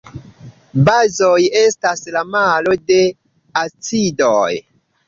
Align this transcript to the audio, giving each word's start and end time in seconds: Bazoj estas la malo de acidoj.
Bazoj 0.87 1.43
estas 1.61 2.03
la 2.17 2.27
malo 2.39 2.77
de 2.89 2.99
acidoj. 3.65 4.45